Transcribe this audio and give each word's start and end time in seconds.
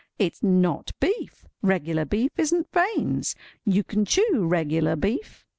It's 0.17 0.41
not 0.41 0.93
beef. 0.99 1.45
Regular 1.61 2.05
beef 2.05 2.31
isn't 2.35 2.71
veins. 2.71 3.35
You 3.65 3.83
can 3.83 4.03
chew 4.03 4.47
regular 4.47 4.95
beef. 4.95 5.45